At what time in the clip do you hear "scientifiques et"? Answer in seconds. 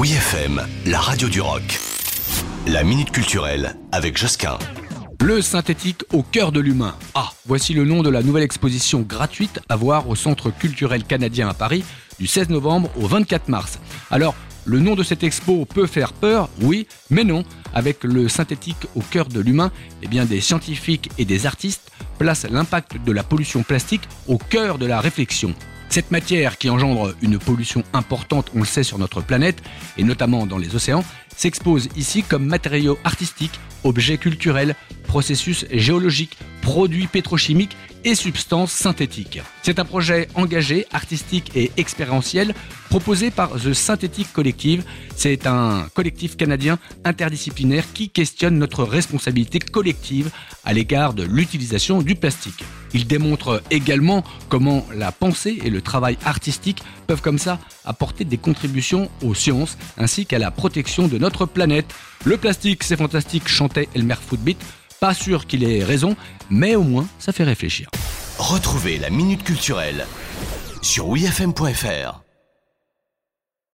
20.40-21.26